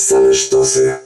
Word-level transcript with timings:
Same 0.00 0.34
sztosy. 0.34 0.98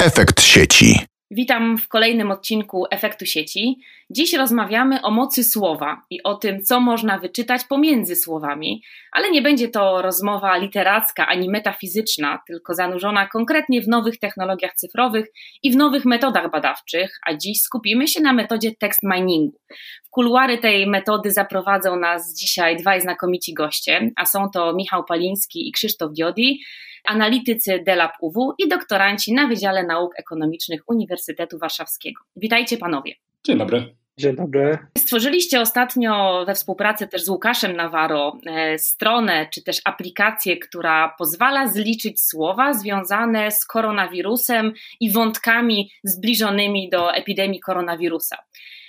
Efekt 0.00 0.42
sieci. 0.42 0.98
Witam 1.30 1.78
w 1.78 1.88
kolejnym 1.88 2.30
odcinku 2.30 2.84
Efektu 2.90 3.26
Sieci. 3.26 3.76
Dziś 4.10 4.32
rozmawiamy 4.32 5.02
o 5.02 5.10
mocy 5.10 5.44
słowa 5.44 6.02
i 6.10 6.22
o 6.22 6.34
tym, 6.34 6.62
co 6.62 6.80
można 6.80 7.18
wyczytać 7.18 7.64
pomiędzy 7.64 8.16
słowami, 8.16 8.82
ale 9.12 9.30
nie 9.30 9.42
będzie 9.42 9.68
to 9.68 10.02
rozmowa 10.02 10.56
literacka 10.56 11.26
ani 11.26 11.50
metafizyczna, 11.50 12.42
tylko 12.46 12.74
zanurzona 12.74 13.28
konkretnie 13.28 13.82
w 13.82 13.88
nowych 13.88 14.18
technologiach 14.18 14.74
cyfrowych 14.74 15.26
i 15.62 15.72
w 15.72 15.76
nowych 15.76 16.04
metodach 16.04 16.50
badawczych, 16.50 17.18
a 17.26 17.34
dziś 17.34 17.60
skupimy 17.60 18.08
się 18.08 18.20
na 18.20 18.32
metodzie 18.32 18.70
text 18.80 19.00
miningu. 19.02 19.58
W 20.04 20.10
kuluary 20.10 20.58
tej 20.58 20.86
metody 20.86 21.30
zaprowadzą 21.30 21.96
nas 21.96 22.34
dzisiaj 22.34 22.76
dwaj 22.76 23.00
znakomici 23.00 23.54
goście, 23.54 24.10
a 24.16 24.26
są 24.26 24.50
to 24.54 24.72
Michał 24.74 25.04
Paliński 25.04 25.68
i 25.68 25.72
Krzysztof 25.72 26.12
Diodi 26.12 26.60
analitycy 27.04 27.82
DELAB 27.86 28.12
UW 28.20 28.54
i 28.58 28.68
doktoranci 28.68 29.34
na 29.34 29.46
Wydziale 29.46 29.86
Nauk 29.86 30.18
Ekonomicznych 30.18 30.82
Uniwersytetu 30.86 31.58
Warszawskiego. 31.58 32.22
Witajcie 32.36 32.78
panowie. 32.78 33.14
Dzień 33.44 33.58
dobry. 33.58 33.94
Dzień 34.18 34.36
dobry. 34.36 34.78
Stworzyliście 34.98 35.60
ostatnio 35.60 36.44
we 36.46 36.54
współpracy 36.54 37.08
też 37.08 37.24
z 37.24 37.28
Łukaszem 37.28 37.76
Nawaro 37.76 38.38
e, 38.46 38.78
stronę 38.78 39.48
czy 39.54 39.62
też 39.62 39.80
aplikację, 39.84 40.56
która 40.56 41.14
pozwala 41.18 41.68
zliczyć 41.68 42.20
słowa 42.20 42.72
związane 42.72 43.50
z 43.50 43.66
koronawirusem 43.66 44.72
i 45.00 45.10
wątkami 45.10 45.90
zbliżonymi 46.04 46.90
do 46.90 47.14
epidemii 47.14 47.60
koronawirusa. 47.60 48.36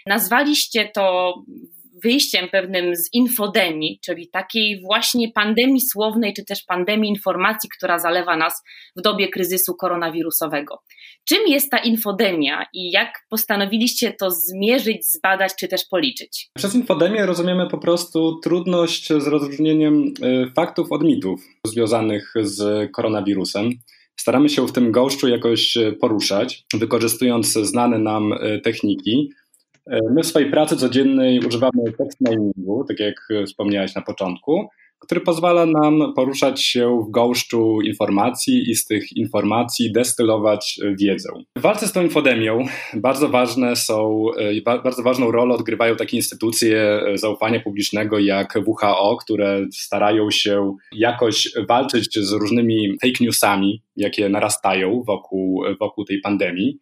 Nazwaliście 0.06 0.90
to 0.90 1.36
wyjściem 2.04 2.48
pewnym 2.52 2.96
z 2.96 3.14
infodemii, 3.14 4.00
czyli 4.06 4.30
takiej 4.30 4.82
właśnie 4.82 5.32
pandemii 5.32 5.82
słownej, 5.82 6.34
czy 6.34 6.46
też 6.46 6.64
pandemii 6.64 7.10
informacji, 7.10 7.70
która 7.78 8.00
zalewa 8.00 8.38
nas 8.38 8.64
w 8.96 9.02
dobie 9.02 9.30
kryzysu 9.30 9.76
koronawirusowego. 9.76 10.80
Czym 11.28 11.48
jest 11.48 11.72
ta 11.72 11.78
infodemia 11.78 12.66
i 12.74 12.92
jak 12.92 13.14
postanowiliście 13.30 14.14
to 14.20 14.32
zmierzyć, 14.32 15.06
zbadać, 15.06 15.52
czy 15.60 15.68
też 15.68 15.82
policzyć? 15.92 16.50
Przez 16.58 16.76
infodemię 16.76 17.26
rozumiemy 17.26 17.68
po 17.70 17.78
prostu 17.78 18.40
trudność 18.40 19.08
z 19.08 19.28
rozróżnieniem 19.28 20.14
y, 20.24 20.52
faktów 20.56 20.92
od 20.92 21.04
mitów 21.04 21.42
związanych 21.68 22.34
z 22.42 22.92
koronawirusem. 22.92 23.70
Staramy 24.20 24.50
się 24.50 24.68
w 24.68 24.72
tym 24.72 24.92
gąszczu 24.92 25.28
jakoś 25.28 25.78
y, 25.78 25.98
poruszać, 26.02 26.64
wykorzystując 26.74 27.54
znane 27.54 28.00
nam 28.00 28.34
y, 28.34 28.62
techniki 28.64 29.30
my 29.88 30.24
w 30.24 30.26
swojej 30.26 30.52
pracy 30.52 30.78
codziennej 30.78 31.40
używamy 31.40 31.92
text 31.98 32.22
miningu, 32.22 32.86
tak 32.88 33.00
jak 33.00 33.16
wspomniałeś 33.46 33.96
na 33.96 34.02
początku, 34.02 34.70
który 35.04 35.22
pozwala 35.22 35.66
nam 35.66 36.14
poruszać 36.16 36.62
się 36.62 37.04
w 37.08 37.12
gąszczu 37.12 37.82
informacji 37.82 38.72
i 38.72 38.76
z 38.76 38.86
tych 38.86 39.18
informacji 39.18 39.92
destylować 39.92 40.80
wiedzę. 41.00 41.30
W 41.58 41.62
walce 41.62 41.88
z 41.88 41.92
tą 41.92 42.02
infodemią 42.02 42.66
bardzo 42.94 43.30
ważne 43.30 43.76
są, 43.76 44.26
e, 44.38 44.62
bardzo 44.62 45.04
ważną 45.04 45.32
rolę 45.32 45.56
odgrywają 45.56 45.96
takie 45.96 46.18
instytucje 46.18 46.78
e, 46.82 47.18
zaufania 47.18 47.60
publicznego 47.60 48.20
jak 48.20 48.60
WHO, 48.68 49.18
które 49.18 49.66
starają 49.74 50.32
się 50.32 50.76
jakoś 50.92 51.54
walczyć 51.70 52.20
z 52.20 52.32
różnymi 52.32 52.98
fake 53.02 53.24
newsami, 53.24 53.84
jakie 53.96 54.30
narastają 54.30 55.04
wokół, 55.08 55.64
wokół 55.80 56.06
tej 56.06 56.22
pandemii. 56.22 56.80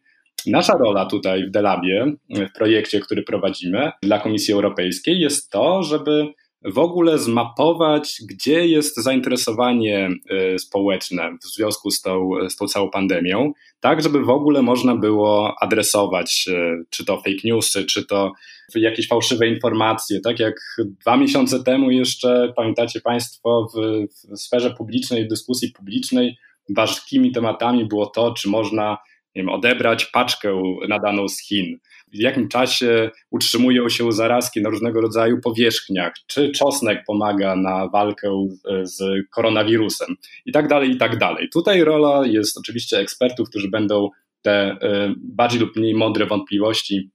Nasza 0.47 0.77
rola 0.77 1.05
tutaj 1.05 1.47
w 1.47 1.51
Delabie, 1.51 2.13
w 2.29 2.51
projekcie, 2.57 2.99
który 2.99 3.23
prowadzimy 3.23 3.91
dla 4.03 4.19
Komisji 4.19 4.53
Europejskiej, 4.53 5.19
jest 5.19 5.49
to, 5.49 5.83
żeby 5.83 6.33
w 6.65 6.79
ogóle 6.79 7.19
zmapować, 7.19 8.21
gdzie 8.29 8.67
jest 8.67 8.97
zainteresowanie 8.97 10.09
y, 10.53 10.59
społeczne 10.59 11.37
w 11.43 11.45
związku 11.45 11.91
z 11.91 12.01
tą, 12.01 12.29
z 12.49 12.55
tą 12.55 12.67
całą 12.67 12.89
pandemią, 12.89 13.51
tak 13.79 14.01
żeby 14.01 14.19
w 14.19 14.29
ogóle 14.29 14.61
można 14.61 14.95
było 14.95 15.55
adresować 15.61 16.45
y, 16.47 16.85
czy 16.89 17.05
to 17.05 17.17
fake 17.17 17.41
newsy, 17.43 17.85
czy 17.85 18.05
to 18.05 18.31
jakieś 18.75 19.07
fałszywe 19.07 19.47
informacje. 19.47 20.19
Tak 20.21 20.39
jak 20.39 20.55
dwa 21.01 21.17
miesiące 21.17 21.63
temu 21.63 21.91
jeszcze, 21.91 22.53
pamiętacie 22.55 23.01
Państwo, 23.01 23.67
w, 23.75 24.05
w 24.33 24.39
sferze 24.39 24.71
publicznej, 24.71 25.25
w 25.25 25.29
dyskusji 25.29 25.71
publicznej, 25.71 26.37
ważkimi 26.69 27.31
tematami 27.31 27.85
było 27.85 28.05
to, 28.05 28.33
czy 28.33 28.49
można 28.49 28.97
nie 29.35 29.41
wiem, 29.41 29.49
odebrać 29.49 30.05
paczkę 30.05 30.63
nadaną 30.89 31.27
z 31.27 31.41
Chin, 31.41 31.77
w 32.13 32.15
jakim 32.19 32.47
czasie 32.47 33.09
utrzymują 33.29 33.89
się 33.89 34.11
zarazki 34.11 34.61
na 34.61 34.69
różnego 34.69 35.01
rodzaju 35.01 35.41
powierzchniach, 35.41 36.13
czy 36.27 36.51
czosnek 36.51 37.03
pomaga 37.07 37.55
na 37.55 37.87
walkę 37.87 38.47
z 38.83 39.03
koronawirusem 39.31 40.15
i 40.45 40.51
tak 40.51 40.67
dalej, 40.67 40.91
i 40.91 40.97
tak 40.97 41.17
dalej. 41.17 41.49
Tutaj 41.53 41.83
rola 41.83 42.27
jest 42.27 42.57
oczywiście 42.57 42.97
ekspertów, 42.97 43.49
którzy 43.49 43.69
będą 43.69 44.09
te 44.41 44.51
e, 44.51 45.13
bardziej 45.17 45.59
lub 45.59 45.75
mniej 45.75 45.93
mądre 45.95 46.25
wątpliwości 46.25 47.11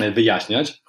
e, 0.00 0.10
wyjaśniać. 0.10 0.82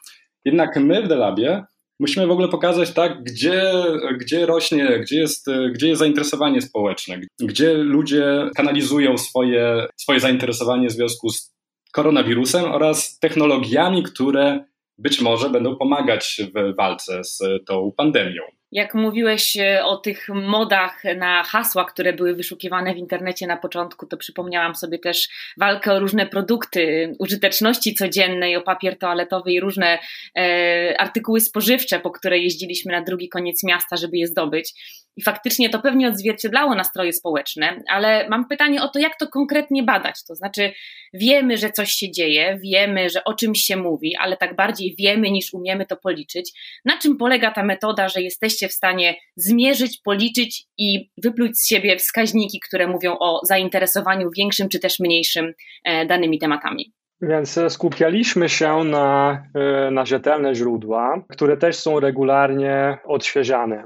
Jednak 0.46 0.78
my 0.78 1.04
w 1.04 1.08
Delabie 1.08 1.64
musimy 2.00 2.28
w 2.28 2.32
ogóle 2.32 2.48
pokazać 2.48 2.94
tak, 2.94 3.24
gdzie, 3.24 3.74
gdzie 4.18 4.46
rośnie, 4.46 5.00
gdzie 5.00 5.20
jest, 5.20 5.48
gdzie 5.72 5.88
jest 5.88 6.00
zainteresowanie 6.00 6.62
społeczne, 6.62 7.20
gdzie 7.40 7.74
ludzie 7.74 8.50
kanalizują 8.56 9.18
swoje, 9.18 9.88
swoje 9.96 10.20
zainteresowanie 10.20 10.88
w 10.88 10.92
związku 10.92 11.30
z 11.30 11.54
koronawirusem 11.92 12.66
oraz 12.66 13.20
technologiami, 13.20 14.04
które 14.04 14.66
być 15.00 15.22
może 15.22 15.50
będą 15.50 15.76
pomagać 15.76 16.42
w 16.56 16.76
walce 16.76 17.24
z 17.24 17.40
tą 17.68 17.92
pandemią. 17.98 18.42
Jak 18.72 18.94
mówiłeś 18.94 19.58
e, 19.58 19.86
o 19.86 19.98
tych 19.98 20.30
modach 20.30 21.04
na 21.18 21.44
hasła, 21.44 21.86
które 21.86 22.14
były 22.14 22.36
wyszukiwane 22.36 22.94
w 22.94 22.98
internecie 22.98 23.48
na 23.48 23.58
początku, 23.58 24.06
to 24.06 24.18
przypomniałam 24.18 24.76
sobie 24.76 25.00
też 25.00 25.30
walkę 25.58 25.94
o 25.94 26.00
różne 26.00 26.26
produkty 26.26 27.14
użyteczności 27.20 27.96
codziennej, 27.96 28.56
o 28.58 28.62
papier 28.62 28.98
toaletowy 28.98 29.52
i 29.52 29.60
różne 29.60 30.00
e, 30.38 30.96
artykuły 31.02 31.42
spożywcze, 31.42 32.00
po 32.00 32.12
które 32.12 32.40
jeździliśmy 32.40 32.92
na 32.92 33.02
drugi 33.02 33.30
koniec 33.30 33.64
miasta, 33.64 33.98
żeby 33.98 34.18
je 34.18 34.28
zdobyć. 34.28 34.74
I 35.20 35.24
faktycznie 35.24 35.70
to 35.70 35.80
pewnie 35.80 36.08
odzwierciedlało 36.08 36.76
nastroje 36.76 37.14
społeczne, 37.14 37.82
ale 37.90 38.30
mam 38.30 38.48
pytanie 38.48 38.82
o 38.82 38.88
to, 38.88 39.00
jak 39.00 39.18
to 39.18 39.28
konkretnie 39.28 39.84
badać. 39.84 40.24
To 40.28 40.36
znaczy, 40.36 40.72
wiemy, 41.14 41.58
że 41.58 41.72
coś 41.72 41.92
się 41.92 42.12
dzieje, 42.12 42.60
wiemy, 42.64 43.10
że 43.10 43.24
o 43.24 43.34
czymś 43.34 43.60
się 43.60 43.78
mówi, 43.78 44.16
ale 44.20 44.38
tak 44.38 44.56
bardziej 44.56 44.96
wiemy 44.98 45.32
niż 45.32 45.54
umiemy 45.54 45.86
to 45.86 45.98
policzyć. 45.98 46.52
Na 46.86 46.98
czym 46.98 47.18
polega 47.18 47.52
ta 47.52 47.64
metoda, 47.64 48.10
że 48.10 48.22
jesteście 48.22 48.68
w 48.68 48.74
stanie 48.74 49.16
zmierzyć, 49.36 50.02
policzyć 50.04 50.64
i 50.78 51.10
wypluć 51.24 51.60
z 51.60 51.68
siebie 51.68 51.98
wskaźniki, 51.98 52.60
które 52.68 52.88
mówią 52.88 53.18
o 53.20 53.42
zainteresowaniu 53.46 54.30
większym 54.38 54.70
czy 54.70 54.80
też 54.80 55.00
mniejszym 55.00 55.54
e, 55.84 56.06
danymi 56.06 56.40
tematami? 56.40 56.94
Więc 57.22 57.60
skupialiśmy 57.70 58.50
się 58.50 58.84
na, 58.84 59.44
e, 59.56 59.92
na 59.92 60.06
rzetelne 60.06 60.56
źródła, 60.56 61.24
które 61.30 61.58
też 61.58 61.76
są 61.76 62.00
regularnie 62.00 62.98
odświeżane. 63.06 63.84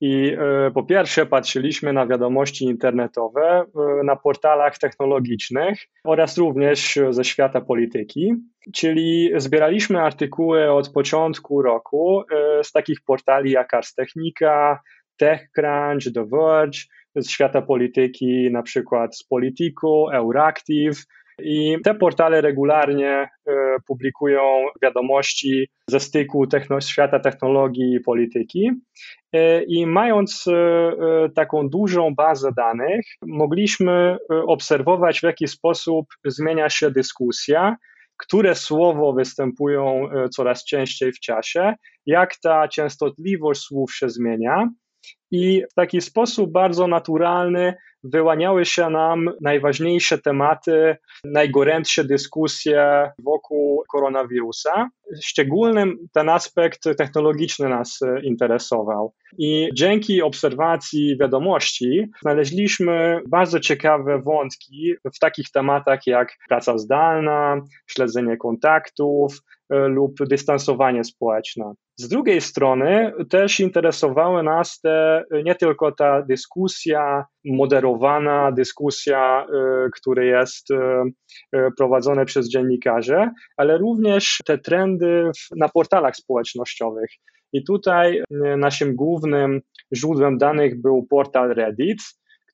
I 0.00 0.36
e, 0.38 0.70
po 0.70 0.82
pierwsze 0.82 1.26
patrzyliśmy 1.26 1.92
na 1.92 2.06
wiadomości 2.06 2.64
internetowe 2.64 3.64
e, 4.00 4.04
na 4.04 4.16
portalach 4.16 4.78
technologicznych 4.78 5.78
oraz 6.04 6.38
również 6.38 6.98
ze 7.10 7.24
świata 7.24 7.60
polityki, 7.60 8.34
czyli 8.74 9.30
zbieraliśmy 9.36 10.00
artykuły 10.00 10.72
od 10.72 10.92
początku 10.92 11.62
roku 11.62 12.22
e, 12.22 12.64
z 12.64 12.72
takich 12.72 13.00
portali 13.06 13.50
jak 13.50 13.74
Ars 13.74 13.94
Technica, 13.94 14.80
TechCrunch, 15.16 16.12
The 16.14 16.26
Verge, 16.26 16.78
z 17.16 17.30
świata 17.30 17.62
polityki, 17.62 18.48
na 18.50 18.62
przykład 18.62 19.16
z 19.16 19.24
Politico, 19.24 20.06
Euractiv, 20.12 21.04
i 21.44 21.76
te 21.84 21.94
portale 21.94 22.40
regularnie 22.40 23.08
e, 23.08 23.28
publikują 23.86 24.40
wiadomości 24.82 25.68
ze 25.86 26.00
styku 26.00 26.46
techno, 26.46 26.80
świata 26.80 27.20
technologii 27.20 27.94
i 27.94 28.00
polityki. 28.00 28.70
E, 29.32 29.62
I 29.62 29.86
mając 29.86 30.44
e, 30.48 31.28
taką 31.34 31.68
dużą 31.68 32.14
bazę 32.14 32.50
danych, 32.56 33.06
mogliśmy 33.22 34.16
obserwować, 34.28 35.20
w 35.20 35.22
jaki 35.22 35.48
sposób 35.48 36.06
zmienia 36.24 36.68
się 36.68 36.90
dyskusja, 36.90 37.76
które 38.16 38.54
słowo 38.54 39.12
występują 39.12 40.08
coraz 40.32 40.64
częściej 40.64 41.12
w 41.12 41.20
czasie, 41.20 41.74
jak 42.06 42.36
ta 42.42 42.68
częstotliwość 42.68 43.60
słów 43.60 43.94
się 43.94 44.08
zmienia. 44.08 44.68
I 45.30 45.62
w 45.70 45.74
taki 45.74 46.00
sposób 46.00 46.52
bardzo 46.52 46.86
naturalny 46.86 47.74
wyłaniały 48.04 48.64
się 48.64 48.90
nam 48.90 49.30
najważniejsze 49.40 50.18
tematy, 50.18 50.96
najgorętsze 51.24 52.04
dyskusje 52.04 53.10
wokół 53.24 53.84
koronawirusa. 53.92 54.88
Szczególnym 55.22 55.98
ten 56.12 56.28
aspekt 56.28 56.82
technologiczny 56.98 57.68
nas 57.68 58.00
interesował. 58.22 59.14
I 59.38 59.68
dzięki 59.74 60.22
obserwacji 60.22 61.18
wiadomości 61.18 62.06
znaleźliśmy 62.22 63.20
bardzo 63.28 63.60
ciekawe 63.60 64.22
wątki 64.22 64.94
w 65.14 65.18
takich 65.18 65.50
tematach 65.50 66.06
jak 66.06 66.36
praca 66.48 66.78
zdalna, 66.78 67.60
śledzenie 67.86 68.36
kontaktów, 68.36 69.40
E, 69.70 69.88
lub 69.88 70.12
dystansowanie 70.28 71.04
społeczne. 71.04 71.72
Z 71.96 72.08
drugiej 72.08 72.40
strony 72.40 73.12
też 73.30 73.60
interesowały 73.60 74.42
nas 74.42 74.80
te 74.80 75.19
nie 75.44 75.54
tylko 75.54 75.92
ta 75.92 76.22
dyskusja, 76.22 77.24
moderowana 77.44 78.52
dyskusja, 78.52 79.46
która 79.96 80.24
jest 80.24 80.68
prowadzona 81.76 82.24
przez 82.24 82.50
dziennikarzy, 82.50 83.28
ale 83.56 83.78
również 83.78 84.38
te 84.46 84.58
trendy 84.58 85.30
na 85.56 85.68
portalach 85.68 86.16
społecznościowych. 86.16 87.10
I 87.52 87.64
tutaj 87.64 88.22
naszym 88.56 88.96
głównym 88.96 89.60
źródłem 89.96 90.38
danych 90.38 90.82
był 90.82 91.06
portal 91.10 91.54
Reddit, 91.54 91.98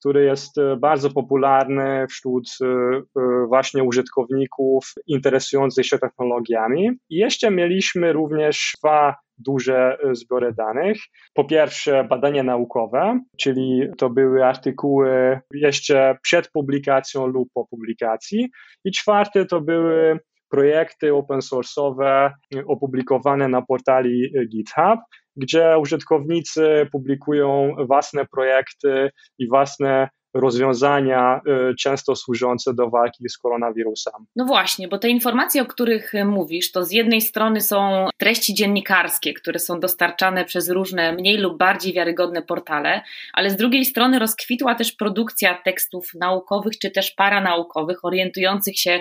który 0.06 0.25
jest 0.25 0.58
e, 0.58 0.76
bardzo 0.76 1.11
popularny 1.11 2.06
wśród 2.11 2.49
e, 2.62 2.67
e, 2.67 3.47
właśnie 3.47 3.85
użytkowników 3.85 4.93
interesujących 5.06 5.87
się 5.87 5.99
technologiami. 5.99 6.91
I 7.11 7.17
jeszcze 7.17 7.50
mieliśmy 7.50 8.12
również 8.12 8.73
dwa 8.79 9.14
duże 9.38 9.99
zbiory 10.12 10.53
danych. 10.53 10.97
Po 11.35 11.44
pierwsze, 11.44 12.05
badania 12.05 12.43
naukowe, 12.43 13.20
czyli 13.38 13.82
to 13.99 14.11
były 14.11 14.44
artykuły 14.44 15.41
jeszcze 15.55 16.19
przed 16.23 16.50
publikacją 16.50 17.26
lub 17.26 17.49
po 17.55 17.67
publikacji. 17.67 18.49
I 18.85 18.93
czwarte, 18.93 19.44
to 19.44 19.61
były 19.61 20.19
projekty 20.50 21.14
open 21.14 21.38
source'owe 21.38 22.31
opublikowane 22.67 23.49
na 23.49 23.62
portali 23.62 24.32
GitHub, 24.49 25.00
gdzie 25.36 25.78
użytkownicy 25.78 26.88
publikują 26.92 27.74
własne 27.86 28.26
projekty 28.26 29.10
i 29.38 29.48
własne 29.48 30.08
rozwiązania, 30.36 31.40
y, 31.70 31.74
często 31.74 32.16
służące 32.16 32.74
do 32.74 32.90
walki 32.90 33.28
z 33.28 33.38
koronawirusem. 33.38 34.12
No 34.36 34.44
właśnie, 34.44 34.88
bo 34.88 34.98
te 34.98 35.08
informacje, 35.08 35.62
o 35.62 35.66
których 35.66 36.12
mówisz, 36.24 36.72
to 36.72 36.84
z 36.84 36.92
jednej 36.92 37.20
strony 37.20 37.60
są 37.60 38.08
treści 38.18 38.54
dziennikarskie, 38.54 39.34
które 39.34 39.58
są 39.58 39.80
dostarczane 39.80 40.44
przez 40.44 40.70
różne 40.70 41.12
mniej 41.12 41.38
lub 41.38 41.58
bardziej 41.58 41.92
wiarygodne 41.92 42.42
portale, 42.42 43.02
ale 43.32 43.50
z 43.50 43.56
drugiej 43.56 43.84
strony 43.84 44.18
rozkwitła 44.18 44.74
też 44.74 44.92
produkcja 44.92 45.62
tekstów 45.64 46.10
naukowych 46.14 46.78
czy 46.78 46.90
też 46.90 47.10
paranaukowych, 47.10 48.04
orientujących 48.04 48.78
się 48.78 49.00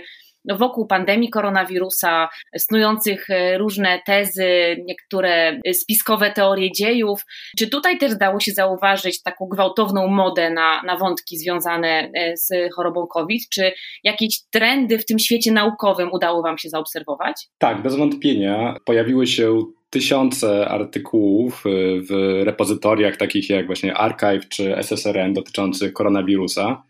wokół 0.54 0.88
pandemii 0.88 1.30
koronawirusa, 1.30 2.30
snujących 2.58 3.30
e, 3.30 3.58
różne 3.58 4.02
tezy, 4.06 4.78
niektóre 4.86 5.60
spiskowe 5.74 6.32
teorie 6.32 6.72
dziejów. 6.72 7.22
Czy 7.58 7.70
tutaj 7.70 7.98
też 7.98 8.18
dało 8.18 8.40
się 8.40 8.52
zauważyć 8.52 9.24
taką 9.24 9.46
gwałtowną 9.46 10.08
modę 10.08 10.50
na, 10.50 10.82
na 10.84 10.98
wątki 10.98 11.38
związane 11.38 12.12
e, 12.14 12.38
z 12.38 12.74
chorobą 12.76 13.08
COVID? 13.08 13.50
Czy 13.50 13.72
jakieś 14.04 14.42
trendy 14.52 14.98
w 14.98 15.06
tym 15.06 15.20
świecie 15.20 15.52
naukowym 15.52 16.10
udało 16.12 16.42
Wam 16.42 16.58
się 16.58 16.70
zaobserwować? 16.70 17.48
Tak, 17.58 17.82
bez 17.82 17.96
wątpienia. 17.96 18.76
Pojawiły 18.86 19.28
się 19.28 19.62
tysiące 19.90 20.68
artykułów 20.68 21.64
e, 21.66 21.70
w 22.02 22.42
repozytoriach 22.44 23.18
takich 23.18 23.50
jak 23.50 23.66
właśnie 23.66 23.94
Archive 23.94 24.50
czy 24.50 24.76
SSRN 24.76 25.34
dotyczących 25.34 25.94
koronawirusa. 25.94 26.84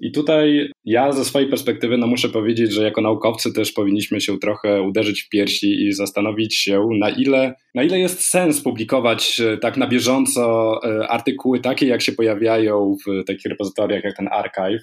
I 0.00 0.12
tutaj 0.12 0.70
ja 0.84 1.12
ze 1.12 1.24
swojej 1.24 1.48
perspektywy 1.48 1.98
no 1.98 2.06
muszę 2.06 2.28
powiedzieć, 2.28 2.72
że 2.72 2.82
jako 2.82 3.00
naukowcy 3.00 3.52
też 3.52 3.72
powinniśmy 3.72 4.20
się 4.20 4.38
trochę 4.38 4.82
uderzyć 4.82 5.22
w 5.22 5.28
piersi 5.28 5.86
i 5.86 5.92
zastanowić 5.92 6.56
się, 6.56 6.88
na 6.98 7.10
ile, 7.10 7.54
na 7.74 7.82
ile 7.82 7.98
jest 7.98 8.20
sens 8.20 8.62
publikować 8.62 9.40
e, 9.40 9.58
tak 9.58 9.76
na 9.76 9.86
bieżąco 9.86 10.72
e, 10.84 11.08
artykuły 11.08 11.60
takie, 11.60 11.86
jak 11.86 12.02
się 12.02 12.12
pojawiają 12.12 12.96
w 13.06 13.24
takich 13.24 13.44
repozytoriach 13.50 14.04
jak 14.04 14.16
ten 14.16 14.28
archive, 14.32 14.82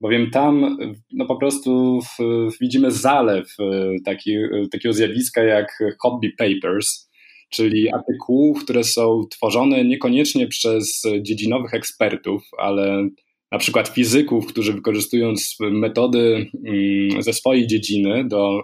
bowiem 0.00 0.30
tam 0.30 0.78
no 1.12 1.26
po 1.26 1.36
prostu 1.36 2.00
w, 2.00 2.18
widzimy 2.60 2.90
zalew 2.90 3.46
e, 3.60 3.94
taki, 4.04 4.36
takiego 4.72 4.92
zjawiska 4.92 5.42
jak 5.42 5.78
hobby 6.02 6.32
papers, 6.38 7.10
czyli 7.50 7.92
artykułów, 7.92 8.64
które 8.64 8.84
są 8.84 9.22
tworzone 9.30 9.84
niekoniecznie 9.84 10.46
przez 10.46 11.02
dziedzinowych 11.22 11.74
ekspertów, 11.74 12.42
ale 12.58 13.08
na 13.52 13.58
przykład 13.58 13.88
fizyków, 13.88 14.46
którzy 14.46 14.72
wykorzystując 14.72 15.56
metody 15.60 16.50
mm, 16.66 17.22
ze 17.22 17.32
swojej 17.32 17.66
dziedziny 17.66 18.24
do, 18.28 18.60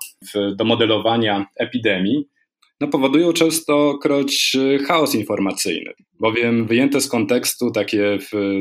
do 0.57 0.65
modelowania 0.65 1.47
epidemii, 1.57 2.25
no 2.81 2.89
powodują 2.89 3.33
częstokroć 3.33 4.57
chaos 4.87 5.15
informacyjny, 5.15 5.93
bowiem 6.21 6.67
wyjęte 6.67 7.01
z 7.01 7.09
kontekstu 7.09 7.71
takie 7.71 8.19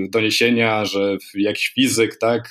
doniesienia, 0.10 0.86
że 0.86 1.18
jakiś 1.36 1.68
fizyk 1.68 2.18
tak 2.18 2.50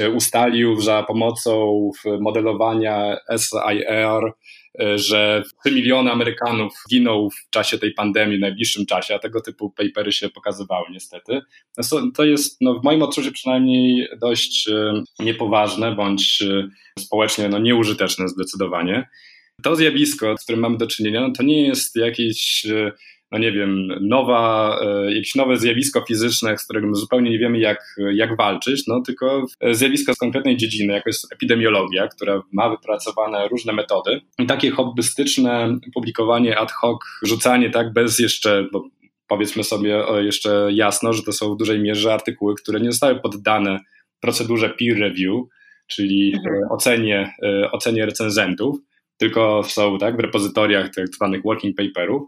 y, 0.00 0.10
ustalił 0.10 0.80
za 0.80 1.02
pomocą 1.02 1.90
modelowania 2.20 3.16
SIR 3.38 4.32
że 4.94 5.42
3 5.64 5.74
miliony 5.74 6.12
Amerykanów 6.12 6.72
giną 6.90 7.28
w 7.30 7.50
czasie 7.50 7.78
tej 7.78 7.92
pandemii, 7.92 8.38
w 8.38 8.40
najbliższym 8.40 8.86
czasie, 8.86 9.14
a 9.14 9.18
tego 9.18 9.40
typu 9.40 9.70
papery 9.70 10.12
się 10.12 10.28
pokazywały 10.28 10.86
niestety. 10.90 11.40
No, 11.78 12.02
to 12.14 12.24
jest 12.24 12.60
no, 12.60 12.80
w 12.80 12.84
moim 12.84 13.02
odczuciu 13.02 13.32
przynajmniej 13.32 14.08
dość 14.20 14.68
e, 14.68 15.02
niepoważne 15.18 15.94
bądź 15.94 16.42
e, 16.42 16.68
społecznie 16.98 17.48
no, 17.48 17.58
nieużyteczne 17.58 18.28
zdecydowanie. 18.28 19.08
To 19.62 19.76
zjawisko, 19.76 20.36
z 20.38 20.42
którym 20.42 20.60
mamy 20.60 20.76
do 20.76 20.86
czynienia, 20.86 21.20
no, 21.20 21.30
to 21.36 21.42
nie 21.42 21.66
jest 21.66 21.96
jakieś 21.96 22.66
no 23.32 23.38
nie 23.38 23.52
wiem, 23.52 23.88
nowa, 24.00 24.76
e, 24.80 25.14
jakieś 25.14 25.34
nowe 25.34 25.56
zjawisko 25.56 26.04
fizyczne, 26.08 26.58
z 26.58 26.64
którym 26.64 26.94
zupełnie 26.94 27.30
nie 27.30 27.38
wiemy, 27.38 27.58
jak, 27.58 27.96
jak 28.14 28.36
walczyć, 28.36 28.86
no 28.86 29.00
tylko 29.06 29.46
zjawisko 29.70 30.14
z 30.14 30.18
konkretnej 30.18 30.56
dziedziny, 30.56 30.92
jako 30.92 31.08
jest 31.08 31.32
epidemiologia, 31.32 32.08
która 32.08 32.42
ma 32.52 32.70
wypracowane 32.70 33.48
różne 33.48 33.72
metody. 33.72 34.20
I 34.38 34.46
takie 34.46 34.70
hobbystyczne 34.70 35.78
publikowanie 35.94 36.58
ad 36.58 36.72
hoc, 36.72 36.98
rzucanie 37.22 37.70
tak 37.70 37.92
bez 37.92 38.18
jeszcze, 38.18 38.66
bo 38.72 38.84
powiedzmy 39.28 39.64
sobie 39.64 40.02
jeszcze 40.20 40.68
jasno, 40.72 41.12
że 41.12 41.22
to 41.22 41.32
są 41.32 41.54
w 41.54 41.58
dużej 41.58 41.80
mierze 41.80 42.14
artykuły, 42.14 42.54
które 42.54 42.80
nie 42.80 42.90
zostały 42.90 43.20
poddane 43.20 43.80
procedurze 44.20 44.70
peer 44.70 44.98
review, 44.98 45.42
czyli 45.86 46.34
mhm. 46.34 46.70
ocenie, 46.70 47.34
e, 47.42 47.70
ocenie 47.70 48.06
recenzentów, 48.06 48.76
tylko 49.16 49.62
są 49.62 49.98
tak, 49.98 50.16
w 50.16 50.20
repozytoriach 50.20 50.94
tak 50.94 51.08
zwanych 51.08 51.42
working 51.42 51.76
paperów 51.76 52.22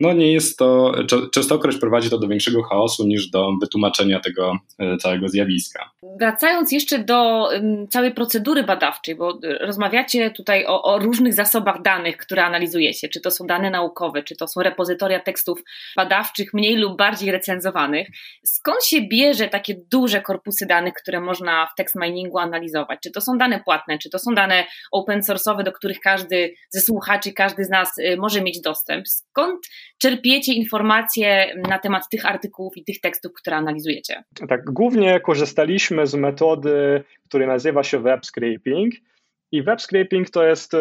no 0.00 0.12
nie 0.12 0.32
jest 0.32 0.58
to, 0.58 0.92
częstokroć 1.32 1.76
prowadzi 1.76 2.10
to 2.10 2.18
do 2.18 2.28
większego 2.28 2.62
chaosu 2.62 3.06
niż 3.06 3.30
do 3.30 3.50
wytłumaczenia 3.60 4.20
tego 4.20 4.58
e, 4.78 4.96
całego 4.96 5.28
zjawiska. 5.28 5.90
Wracając 6.20 6.72
jeszcze 6.72 6.98
do 6.98 7.48
całej 7.90 8.14
procedury 8.14 8.62
badawczej, 8.62 9.14
bo 9.14 9.38
rozmawiacie 9.60 10.30
tutaj 10.30 10.66
o, 10.66 10.82
o, 10.82 10.98
różnych 10.98 11.34
zasobach 11.34 11.82
danych, 11.82 12.16
które 12.16 12.44
analizujecie, 12.44 13.08
czy 13.08 13.20
to 13.20 13.30
są 13.30 13.46
dane 13.46 13.70
naukowe, 13.70 14.22
czy 14.22 14.36
to 14.36 14.48
są 14.48 14.62
repozytoria 14.62 15.20
tekstów 15.20 15.62
badawczych, 15.96 16.54
mniej 16.54 16.76
lub 16.76 16.98
bardziej 16.98 17.30
recenzowanych. 17.30 18.08
Skąd 18.44 18.84
się 18.84 19.00
bierze 19.08 19.48
takie 19.48 19.74
duże 19.90 20.22
korpusy 20.22 20.66
danych, 20.66 20.94
które 20.94 21.20
można 21.20 21.66
w 21.66 21.74
text 21.76 21.96
miningu 21.96 22.38
analizować? 22.38 22.98
Czy 23.02 23.10
to 23.10 23.20
są 23.20 23.38
dane 23.38 23.60
płatne, 23.64 23.98
czy 23.98 24.10
to 24.10 24.18
są 24.18 24.34
dane 24.34 24.64
open 24.92 25.20
source'owe, 25.20 25.62
do 25.62 25.72
których 25.72 26.00
każdy 26.00 26.54
ze 26.68 26.80
słuchaczy, 26.80 27.32
każdy 27.32 27.64
z 27.64 27.70
nas 27.70 27.98
y, 27.98 28.16
może 28.16 28.42
mieć 28.42 28.60
dostęp? 28.60 29.08
Skąd 29.08 29.66
czerpiecie 29.98 30.54
informacje 30.54 31.54
na 31.68 31.78
temat 31.78 32.08
tych 32.10 32.26
artykułów 32.26 32.76
i 32.76 32.84
tych 32.84 33.00
tekstów, 33.00 33.32
które 33.32 33.56
analizujecie? 33.56 34.24
Tak, 34.48 34.64
głównie 34.64 35.20
korzystaliśmy 35.20 36.06
z 36.06 36.14
metody, 36.14 37.04
która 37.28 37.46
nazywa 37.46 37.82
się 37.82 37.98
web 37.98 38.26
scraping. 38.26 38.94
I 39.52 39.62
web 39.62 39.80
scraping 39.80 40.30
to 40.30 40.44
jest 40.44 40.74
e, 40.74 40.78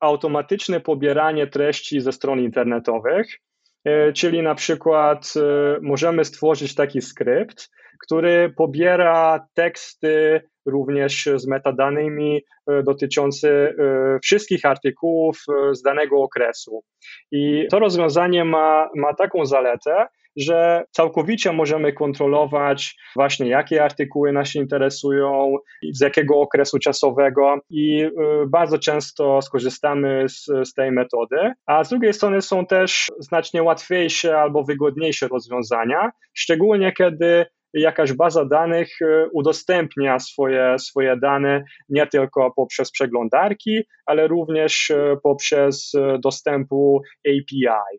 automatyczne 0.00 0.80
pobieranie 0.80 1.46
treści 1.46 2.00
ze 2.00 2.12
stron 2.12 2.40
internetowych, 2.40 3.40
e, 3.84 4.12
czyli 4.12 4.42
na 4.42 4.54
przykład 4.54 5.32
e, 5.36 5.80
możemy 5.82 6.24
stworzyć 6.24 6.74
taki 6.74 7.00
skrypt, 7.00 7.70
który 7.98 8.52
pobiera 8.56 9.48
teksty 9.54 10.40
również 10.66 11.28
z 11.36 11.46
metadanymi 11.46 12.42
e, 12.66 12.82
dotyczący 12.82 13.48
e, 13.48 13.74
wszystkich 14.22 14.64
artykułów 14.64 15.42
e, 15.48 15.74
z 15.74 15.82
danego 15.82 16.22
okresu. 16.22 16.84
I 17.32 17.66
to 17.70 17.78
rozwiązanie 17.78 18.44
ma, 18.44 18.88
ma 18.96 19.14
taką 19.14 19.46
zaletę, 19.46 20.06
że 20.36 20.84
całkowicie 20.90 21.52
możemy 21.52 21.92
kontrolować 21.92 22.96
właśnie 23.16 23.48
jakie 23.48 23.84
artykuły 23.84 24.32
nas 24.32 24.54
interesują, 24.54 25.56
z 25.92 26.00
jakiego 26.00 26.40
okresu 26.40 26.78
czasowego 26.78 27.58
i 27.70 28.08
bardzo 28.48 28.78
często 28.78 29.42
skorzystamy 29.42 30.28
z, 30.28 30.44
z 30.64 30.74
tej 30.74 30.92
metody. 30.92 31.52
A 31.66 31.84
z 31.84 31.88
drugiej 31.88 32.12
strony 32.12 32.42
są 32.42 32.66
też 32.66 33.12
znacznie 33.18 33.62
łatwiejsze 33.62 34.38
albo 34.38 34.64
wygodniejsze 34.64 35.28
rozwiązania, 35.28 36.10
szczególnie 36.32 36.92
kiedy 36.92 37.46
jakaś 37.74 38.12
baza 38.12 38.44
danych 38.44 38.88
e, 39.02 39.28
udostępnia 39.32 40.18
swoje, 40.18 40.78
swoje 40.78 41.16
dane 41.16 41.64
nie 41.88 42.06
tylko 42.06 42.52
poprzez 42.56 42.90
przeglądarki, 42.90 43.82
ale 44.06 44.28
również 44.28 44.90
e, 44.90 45.16
poprzez 45.22 45.92
e, 45.94 46.18
dostępu 46.18 47.02
API. 47.26 47.98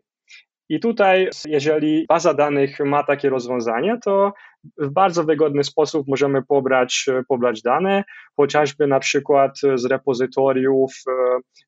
I 0.68 0.80
tutaj, 0.80 1.28
jeżeli 1.48 2.04
baza 2.08 2.34
danych 2.34 2.80
ma 2.80 3.02
takie 3.02 3.30
rozwiązanie, 3.30 3.98
to 4.04 4.32
w 4.78 4.90
bardzo 4.90 5.24
wygodny 5.24 5.64
sposób 5.64 6.08
możemy 6.08 6.42
pobrać, 6.42 7.06
pobrać 7.28 7.62
dane, 7.62 8.04
chociażby 8.36 8.86
na 8.86 9.00
przykład 9.00 9.58
z 9.74 9.84
repozytoriów 9.84 10.92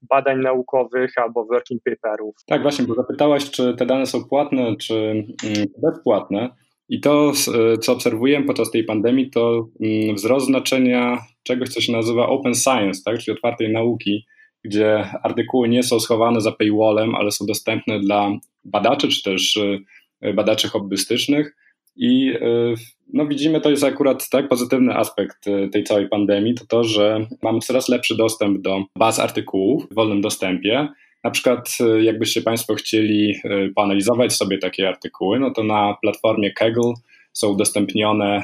badań 0.02 0.40
naukowych 0.40 1.12
albo 1.18 1.44
working 1.44 1.82
paperów. 1.82 2.34
Tak, 2.46 2.62
właśnie, 2.62 2.86
bo 2.86 2.94
zapytałaś, 2.94 3.50
czy 3.50 3.74
te 3.74 3.86
dane 3.86 4.06
są 4.06 4.24
płatne, 4.24 4.76
czy 4.76 4.94
mm, 4.94 5.66
bezpłatne. 5.82 6.50
I 6.88 7.00
to, 7.00 7.32
e, 7.54 7.78
co 7.78 7.92
obserwujemy 7.92 8.46
podczas 8.46 8.70
tej 8.70 8.84
pandemii, 8.84 9.30
to 9.30 9.68
mm, 9.80 10.16
wzrost 10.16 10.46
znaczenia 10.46 11.18
czegoś, 11.42 11.68
co 11.68 11.80
się 11.80 11.92
nazywa 11.92 12.28
open 12.28 12.54
science, 12.54 13.02
tak? 13.04 13.18
czyli 13.18 13.36
otwartej 13.36 13.72
nauki, 13.72 14.24
gdzie 14.64 15.04
artykuły 15.22 15.68
nie 15.68 15.82
są 15.82 16.00
schowane 16.00 16.40
za 16.40 16.52
paywallem, 16.52 17.14
ale 17.14 17.30
są 17.30 17.46
dostępne 17.46 18.00
dla 18.00 18.32
badaczy, 18.64 19.08
czy 19.08 19.22
też 19.22 19.58
e, 20.20 20.34
badaczy 20.34 20.68
hobbystycznych. 20.68 21.56
I 21.96 22.32
e, 22.40 22.74
no 23.12 23.26
widzimy, 23.26 23.60
to 23.60 23.70
jest 23.70 23.84
akurat 23.84 24.28
tak 24.30 24.48
pozytywny 24.48 24.94
aspekt 24.94 25.44
tej 25.72 25.84
całej 25.84 26.08
pandemii, 26.08 26.54
to 26.54 26.66
to, 26.66 26.84
że 26.84 27.26
mamy 27.42 27.58
coraz 27.58 27.88
lepszy 27.88 28.16
dostęp 28.16 28.62
do 28.62 28.84
baz 28.96 29.20
artykułów 29.20 29.88
w 29.90 29.94
wolnym 29.94 30.20
dostępie, 30.20 30.88
na 31.24 31.30
przykład, 31.30 31.68
e, 31.80 32.02
jakbyście 32.04 32.42
Państwo 32.42 32.74
chcieli 32.74 33.34
e, 33.44 33.68
poanalizować 33.68 34.32
sobie 34.32 34.58
takie 34.58 34.88
artykuły, 34.88 35.40
no 35.40 35.50
to 35.50 35.62
na 35.62 35.96
platformie 36.02 36.52
Kaggle 36.52 36.92
są 37.32 37.48
udostępnione 37.48 38.36
e, 38.36 38.42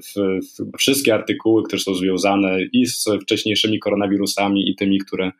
w, 0.00 0.14
w 0.14 0.78
wszystkie 0.78 1.14
artykuły, 1.14 1.62
które 1.62 1.82
są 1.82 1.94
związane 1.94 2.62
i 2.72 2.86
z 2.86 3.04
wcześniejszymi 3.22 3.78
koronawirusami, 3.78 4.70
i 4.70 4.76
tymi, 4.76 4.98
które 4.98 5.32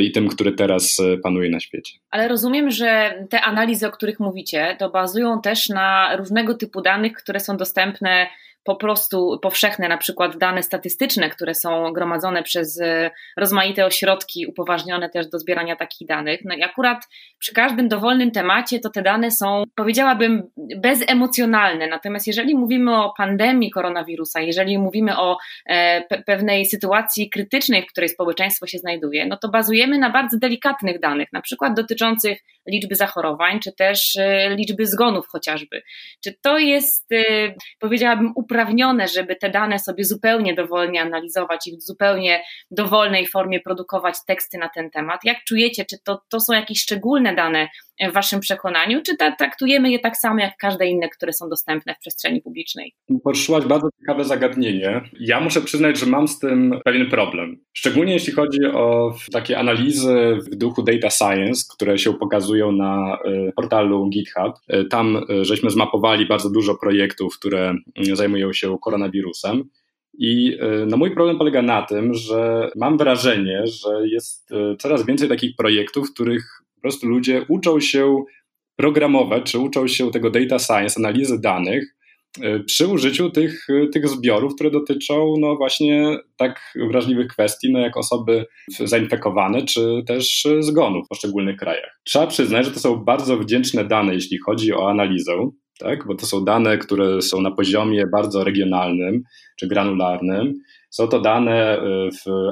i 0.00 0.12
tym, 0.12 0.28
który 0.28 0.52
teraz 0.52 0.96
panuje 1.22 1.50
na 1.50 1.60
świecie. 1.60 1.92
Ale 2.10 2.28
rozumiem, 2.28 2.70
że 2.70 3.14
te 3.30 3.40
analizy, 3.40 3.86
o 3.86 3.90
których 3.90 4.20
mówicie, 4.20 4.76
to 4.78 4.90
bazują 4.90 5.40
też 5.40 5.68
na 5.68 6.16
różnego 6.16 6.54
typu 6.54 6.82
danych, 6.82 7.12
które 7.12 7.40
są 7.40 7.56
dostępne 7.56 8.26
po 8.68 8.76
prostu 8.76 9.38
powszechne, 9.42 9.88
na 9.88 9.96
przykład 9.96 10.36
dane 10.36 10.62
statystyczne, 10.62 11.30
które 11.30 11.54
są 11.54 11.92
gromadzone 11.92 12.42
przez 12.42 12.80
e, 12.80 13.10
rozmaite 13.36 13.86
ośrodki 13.86 14.46
upoważnione 14.46 15.10
też 15.10 15.26
do 15.26 15.38
zbierania 15.38 15.76
takich 15.76 16.08
danych. 16.08 16.40
No 16.44 16.54
i 16.54 16.62
akurat 16.62 17.08
przy 17.38 17.54
każdym 17.54 17.88
dowolnym 17.88 18.30
temacie 18.30 18.80
to 18.80 18.90
te 18.90 19.02
dane 19.02 19.30
są, 19.30 19.64
powiedziałabym, 19.74 20.42
bezemocjonalne. 20.76 21.86
Natomiast 21.86 22.26
jeżeli 22.26 22.54
mówimy 22.54 22.96
o 22.96 23.14
pandemii 23.16 23.70
koronawirusa, 23.70 24.40
jeżeli 24.40 24.78
mówimy 24.78 25.18
o 25.18 25.38
e, 25.66 26.02
pe 26.02 26.22
pewnej 26.22 26.66
sytuacji 26.66 27.30
krytycznej, 27.30 27.82
w 27.82 27.86
której 27.86 28.08
społeczeństwo 28.08 28.66
się 28.66 28.78
znajduje, 28.78 29.26
no 29.26 29.36
to 29.36 29.48
bazujemy 29.48 29.98
na 29.98 30.10
bardzo 30.10 30.38
delikatnych 30.38 31.00
danych, 31.00 31.28
na 31.32 31.40
przykład 31.40 31.74
dotyczących 31.74 32.38
liczby 32.68 32.94
zachorowań, 32.94 33.60
czy 33.60 33.72
też 33.72 34.16
e, 34.16 34.56
liczby 34.56 34.86
zgonów 34.86 35.26
chociażby. 35.28 35.82
Czy 36.24 36.34
to 36.42 36.58
jest, 36.58 37.08
powiedziałabym, 37.78 38.32
uprawnione 38.36 39.08
żeby 39.08 39.36
te 39.36 39.50
dane 39.50 39.78
sobie 39.78 40.04
zupełnie 40.04 40.54
dowolnie 40.54 41.00
analizować 41.00 41.66
i 41.66 41.76
w 41.76 41.82
zupełnie 41.82 42.42
dowolnej 42.70 43.26
formie 43.26 43.60
produkować 43.60 44.14
teksty 44.26 44.58
na 44.58 44.68
ten 44.68 44.90
temat. 44.90 45.20
Jak 45.24 45.44
czujecie, 45.44 45.84
czy 45.84 45.96
to, 46.04 46.20
to 46.28 46.40
są 46.40 46.52
jakieś 46.52 46.82
szczególne 46.82 47.34
dane 47.34 47.68
w 48.10 48.12
Waszym 48.12 48.40
przekonaniu, 48.40 49.02
czy 49.02 49.16
ta, 49.16 49.36
traktujemy 49.36 49.90
je 49.90 49.98
tak 49.98 50.16
samo 50.16 50.40
jak 50.40 50.56
każde 50.56 50.86
inne, 50.86 51.08
które 51.08 51.32
są 51.32 51.48
dostępne 51.48 51.94
w 51.94 51.98
przestrzeni 51.98 52.42
publicznej? 52.42 52.94
Poruszyłaś 53.24 53.64
bardzo 53.64 53.88
ciekawe 54.00 54.24
zagadnienie. 54.24 55.00
Ja 55.20 55.40
muszę 55.40 55.60
przyznać, 55.60 55.98
że 55.98 56.06
mam 56.06 56.28
z 56.28 56.38
tym 56.38 56.80
pewien 56.84 57.10
problem. 57.10 57.60
Szczególnie 57.72 58.12
jeśli 58.12 58.32
chodzi 58.32 58.64
o 58.66 59.14
takie 59.32 59.58
analizy 59.58 60.38
w 60.46 60.56
duchu 60.56 60.82
data 60.82 61.10
science, 61.10 61.62
które 61.74 61.98
się 61.98 62.10
na 62.72 63.18
e, 63.24 63.52
portalu 63.52 64.08
GitHub. 64.08 64.52
E, 64.68 64.84
tam 64.84 65.16
e, 65.16 65.44
żeśmy 65.44 65.70
zmapowali 65.70 66.26
bardzo 66.26 66.50
dużo 66.50 66.74
projektów, 66.74 67.38
które 67.38 67.74
zajmują 68.12 68.52
się 68.52 68.78
koronawirusem. 68.78 69.64
I 70.20 70.58
no, 70.86 70.96
mój 70.96 71.10
problem 71.10 71.38
polega 71.38 71.62
na 71.62 71.82
tym, 71.82 72.14
że 72.14 72.70
mam 72.76 72.98
wrażenie, 72.98 73.66
że 73.66 74.08
jest 74.08 74.50
coraz 74.78 75.06
więcej 75.06 75.28
takich 75.28 75.56
projektów, 75.56 76.08
w 76.08 76.14
których 76.14 76.62
po 76.74 76.80
prostu 76.80 77.08
ludzie 77.08 77.44
uczą 77.48 77.80
się 77.80 78.24
programować, 78.76 79.52
czy 79.52 79.58
uczą 79.58 79.88
się 79.88 80.10
tego 80.10 80.30
data 80.30 80.58
science, 80.58 80.94
analizy 80.98 81.40
danych 81.40 81.97
przy 82.66 82.86
użyciu 82.86 83.30
tych, 83.30 83.66
tych 83.92 84.08
zbiorów, 84.08 84.54
które 84.54 84.70
dotyczą 84.70 85.34
no 85.38 85.56
właśnie 85.56 86.18
tak 86.36 86.74
wrażliwych 86.90 87.26
kwestii, 87.26 87.72
no 87.72 87.78
jak 87.78 87.96
osoby 87.96 88.46
zainfekowane, 88.84 89.64
czy 89.64 90.02
też 90.06 90.46
zgonów 90.60 91.06
w 91.06 91.08
poszczególnych 91.08 91.56
krajach. 91.56 92.00
Trzeba 92.04 92.26
przyznać, 92.26 92.66
że 92.66 92.72
to 92.72 92.80
są 92.80 92.96
bardzo 92.96 93.38
wdzięczne 93.38 93.84
dane, 93.84 94.14
jeśli 94.14 94.38
chodzi 94.38 94.72
o 94.74 94.90
analizę, 94.90 95.50
tak? 95.78 96.06
bo 96.06 96.14
to 96.14 96.26
są 96.26 96.44
dane, 96.44 96.78
które 96.78 97.22
są 97.22 97.40
na 97.40 97.50
poziomie 97.50 98.04
bardzo 98.12 98.44
regionalnym 98.44 99.22
czy 99.58 99.68
granularnym. 99.68 100.54
Są 100.90 101.08
to 101.08 101.20
dane 101.20 101.82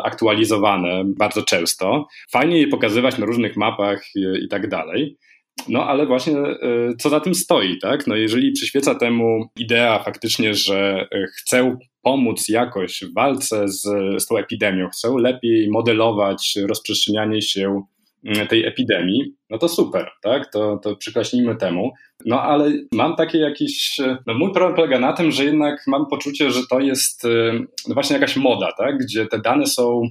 aktualizowane 0.05 1.05
bardzo 1.19 1.43
często. 1.43 2.07
Fajnie 2.31 2.59
je 2.59 2.69
pokazywać 2.69 3.19
na 3.19 3.27
różnych 3.27 3.57
mapach 3.57 4.03
i 4.45 4.49
tak 4.49 4.69
dalej. 4.69 5.17
No 5.69 5.85
ale 5.85 6.07
właśnie 6.07 6.39
e, 6.39 6.57
co 6.99 7.11
za 7.11 7.21
tym 7.21 7.35
stoi, 7.35 7.79
tak? 7.79 8.07
No 8.07 8.17
jeżeli 8.17 8.53
przyświeca 8.53 8.95
temu 8.95 9.51
idea 9.57 10.03
faktycznie, 10.03 10.55
że 10.55 11.09
e, 11.13 11.27
chcę 11.27 11.77
pomóc 12.03 12.49
jakoś 12.49 13.01
w 13.01 13.15
walce 13.15 13.69
z, 13.69 13.83
z 14.23 14.27
tą 14.27 14.37
epidemią, 14.37 14.89
chcę 14.89 15.15
lepiej 15.19 15.71
modelować 15.71 16.59
rozprzestrzenianie 16.69 17.43
się 17.43 17.83
Mm, 18.27 18.47
tej 18.47 18.67
epidemii, 18.67 19.35
no 19.51 19.59
to 19.59 19.69
super, 19.69 20.11
tak? 20.23 20.53
To, 20.53 20.77
to 20.77 20.97
przyklaśnijmy 20.97 21.57
temu. 21.57 21.93
No 22.25 22.43
ale 22.43 22.73
mam 22.93 23.17
takie 23.17 23.39
jakieś. 23.39 24.01
No 24.27 24.35
mój 24.35 24.53
problem 24.53 24.75
polega 24.75 24.99
na 24.99 25.13
tym, 25.13 25.31
że 25.31 25.45
jednak 25.45 25.83
mam 25.87 26.07
poczucie, 26.07 26.51
że 26.51 26.61
to 26.71 26.81
jest 26.81 27.23
no 27.89 27.95
właśnie 27.95 28.15
jakaś 28.15 28.37
moda, 28.37 28.73
tak? 28.79 28.99
Gdzie 28.99 29.27
te 29.27 29.39
dane 29.39 29.67
są 29.67 30.03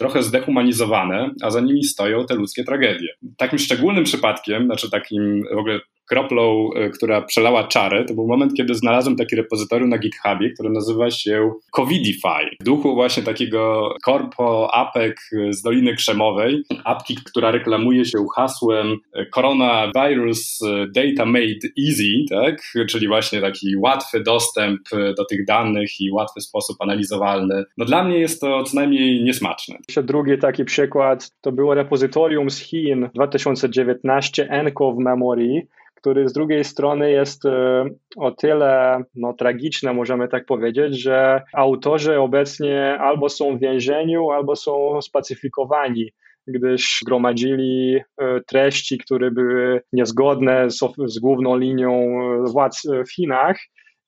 trochę 0.00 0.22
zdehumanizowane, 0.22 1.30
a 1.42 1.50
za 1.50 1.60
nimi 1.60 1.84
stoją 1.84 2.26
te 2.26 2.34
ludzkie 2.34 2.64
tragedie. 2.64 3.08
Takim 3.36 3.58
szczególnym 3.58 4.04
przypadkiem, 4.04 4.64
znaczy 4.64 4.90
takim 4.90 5.42
w 5.54 5.58
ogóle 5.58 5.80
kroplą, 6.10 6.70
e, 6.76 6.90
która 6.90 7.22
przelała 7.22 7.64
czarę, 7.64 8.04
to 8.04 8.14
był 8.14 8.26
moment, 8.26 8.54
kiedy 8.54 8.74
znalazłem 8.74 9.16
taki 9.16 9.36
repozytorium 9.36 9.88
na 9.88 9.98
GitHubie, 9.98 10.50
które 10.50 10.70
nazywa 10.70 11.10
się 11.10 11.52
Covidify. 11.70 12.56
W 12.60 12.64
duchu 12.64 12.94
właśnie 12.94 13.22
takiego 13.22 13.94
korpo 14.04 14.74
apek 14.74 15.16
z 15.50 15.62
Doliny 15.62 15.94
Krzemowej, 15.94 16.62
apki, 16.84 17.16
która 17.24 17.50
reklamuje 17.50 18.04
się 18.04 18.26
hasłem 18.36 18.96
e, 19.14 19.26
Coronavirus 19.26 20.62
e, 20.62 20.86
Data 20.86 21.26
Made 21.26 21.68
Easy, 21.86 22.24
tak? 22.30 22.62
czyli 22.88 23.08
właśnie 23.08 23.40
taki 23.40 23.76
łatwy 23.76 24.20
dostęp 24.20 24.80
do 25.16 25.24
tych 25.24 25.44
danych 25.44 26.00
i 26.00 26.12
łatwy 26.12 26.40
sposób 26.40 26.76
analizowalny. 26.80 27.64
No 27.78 27.84
dla 27.84 28.04
mnie 28.04 28.18
jest 28.18 28.40
to 28.40 28.62
co 28.62 28.76
najmniej 28.76 29.24
niesmaczne. 29.24 29.76
Jeszcze 29.88 30.02
drugi 30.02 30.38
taki 30.38 30.64
przykład 30.64 31.30
to 31.40 31.52
było 31.52 31.74
repozytorium 31.74 32.50
z 32.50 32.58
Chin 32.58 33.08
2019 33.14 34.48
ENCOV 34.50 34.98
Memory, 34.98 35.66
który 36.00 36.28
z 36.28 36.32
drugiej 36.32 36.64
strony 36.64 37.10
jest 37.10 37.44
e, 37.46 37.84
o 38.16 38.30
tyle 38.30 39.02
no, 39.14 39.32
tragiczny, 39.32 39.94
możemy 39.94 40.28
tak 40.28 40.46
powiedzieć, 40.46 41.00
że 41.00 41.42
autorzy 41.54 42.18
obecnie 42.18 42.98
albo 42.98 43.28
są 43.28 43.56
w 43.56 43.60
więzieniu, 43.60 44.30
albo 44.30 44.56
są 44.56 45.02
spacyfikowani 45.02 46.12
gdyż 46.46 47.00
gromadzili 47.06 47.96
e, 47.96 48.40
treści, 48.46 48.98
które 48.98 49.30
były 49.30 49.80
niezgodne 49.92 50.70
z, 50.70 50.78
z 51.06 51.18
główną 51.18 51.56
linią 51.58 51.92
e, 51.92 52.50
władz 52.50 52.82
w 53.06 53.12
Chinach 53.12 53.56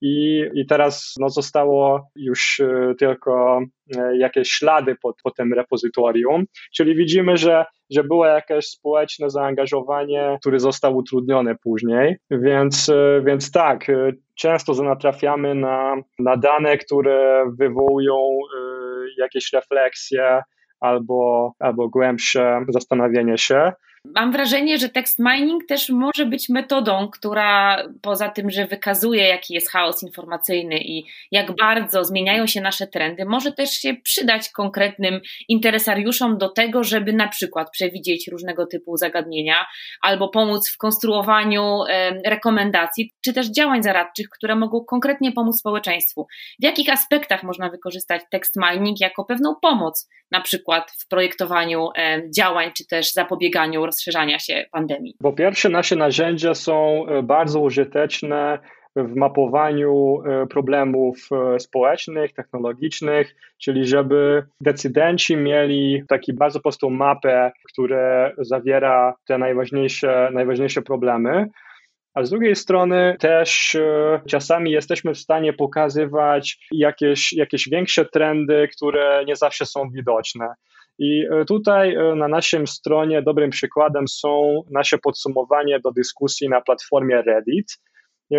i, 0.02 0.44
i 0.54 0.66
teraz 0.66 1.14
no, 1.21 1.28
zostało 1.28 2.11
już 2.16 2.61
e, 2.61 2.94
tylko 2.99 3.61
e, 3.97 4.16
jakieś 4.16 4.49
ślady 4.50 4.97
pod, 5.02 5.16
pod 5.23 5.35
tym 5.35 5.52
repozytorium, 5.52 6.44
czyli 6.75 6.94
widzimy, 6.94 7.37
że, 7.37 7.64
że 7.90 8.04
było 8.04 8.26
jakieś 8.26 8.66
społeczne 8.66 9.30
zaangażowanie, 9.30 10.38
które 10.40 10.61
zostało 10.61 10.97
utrudnione 10.97 11.54
później, 11.62 12.16
więc, 12.30 12.88
e, 12.88 13.23
więc 13.26 13.50
tak, 13.50 13.87
często 14.38 14.73
natrafiamy 14.82 15.54
na, 15.54 15.94
na 16.18 16.37
dane, 16.37 16.78
które 16.78 17.44
wywołują 17.59 18.38
jakieś 19.18 19.52
refleksje 19.52 20.42
albo, 20.80 21.52
albo 21.59 21.88
głębsze 21.88 22.64
zastanowienie 22.68 23.38
się. 23.38 23.73
Mam 24.04 24.32
wrażenie, 24.32 24.78
że 24.78 24.88
text 24.88 25.18
mining 25.18 25.66
też 25.66 25.88
może 25.88 26.26
być 26.26 26.49
metodą, 26.49 27.09
która 27.12 27.82
poza 28.02 28.28
tym, 28.28 28.50
że 28.50 28.66
wykazuje, 28.66 29.26
jaki 29.26 29.54
jest 29.54 29.71
chaos 29.71 30.02
informacyjny 30.02 30.78
i 30.78 31.04
jak 31.30 31.56
bardzo 31.56 32.04
zmieniają 32.04 32.47
się 32.47 32.61
nasze 32.61 32.87
trendy, 32.87 33.25
może 33.25 33.52
też 33.52 33.71
się 33.71 33.94
przydać 33.94 34.49
konkretnym 34.50 35.21
interesariuszom 35.49 36.38
do 36.38 36.49
tego, 36.49 36.85
żeby 36.85 37.12
na 37.12 37.28
przykład 37.28 37.71
przewidzieć 37.71 38.28
różnego 38.28 38.66
typu 38.66 38.97
zagadnienia 38.97 39.66
albo 40.00 40.28
pomóc 40.28 40.71
w 40.71 40.76
konstruowaniu 40.78 41.78
rekomendacji 42.26 43.12
czy 43.25 43.32
też 43.32 43.47
działań 43.47 43.82
zaradczych, 43.82 44.28
które 44.28 44.56
mogą 44.56 44.85
konkretnie 44.85 45.32
pomóc 45.32 45.59
społeczeństwu. 45.59 46.26
W 46.61 46.64
jakich 46.64 46.88
aspektach 46.88 47.42
można 47.42 47.71
wykorzystać 47.71 48.23
text 48.30 48.56
mining 48.56 49.00
jako 49.00 49.25
pewną 49.25 49.54
pomoc, 49.62 50.09
na 50.30 50.40
przykład 50.40 50.92
w 50.99 51.09
projektowaniu 51.09 51.88
działań 52.37 52.71
czy 52.76 52.87
też 52.87 53.12
zapobieganiu 53.12 53.82
rozszerzania 53.92 54.38
się 54.38 54.64
pandemii? 54.72 55.14
Po 55.22 55.32
pierwsze, 55.32 55.68
nasze 55.68 55.96
narzędzia 55.96 56.54
są 56.54 57.06
bardzo 57.22 57.61
użyteczne 57.61 58.58
w 58.96 59.14
mapowaniu 59.14 60.18
problemów 60.50 61.28
społecznych, 61.58 62.32
technologicznych, 62.32 63.34
czyli 63.58 63.87
żeby 63.87 64.42
decydenci 64.61 65.37
mieli 65.37 66.02
taki 66.08 66.32
bardzo 66.32 66.61
prostą 66.61 66.90
mapę, 66.90 67.52
która 67.72 68.32
zawiera 68.38 69.14
te 69.26 69.38
najważniejsze, 69.38 70.30
najważniejsze 70.32 70.82
problemy. 70.82 71.46
A 72.14 72.25
z 72.25 72.30
drugiej 72.30 72.56
strony 72.56 73.16
też 73.20 73.75
e, 73.75 74.20
czasami 74.28 74.70
jesteśmy 74.70 75.14
w 75.14 75.18
stanie 75.18 75.52
pokazywać 75.52 76.58
jakieś, 76.72 77.32
jakieś 77.32 77.68
większe 77.68 78.04
trendy, 78.04 78.68
które 78.76 79.25
nie 79.26 79.37
zawsze 79.37 79.66
są 79.66 79.90
widoczne. 79.90 80.54
I 81.02 81.26
e, 81.30 81.44
tutaj 81.44 81.94
e, 81.94 82.14
na 82.14 82.28
naszym 82.28 82.66
stronie 82.66 83.23
dobrym 83.23 83.50
przykładem 83.50 84.09
są 84.09 84.62
nasze 84.71 84.99
podsumowanie 84.99 85.80
do 85.80 85.92
dyskusji 85.92 86.49
na 86.49 86.61
platformie 86.61 87.23
Reddit, 87.23 87.78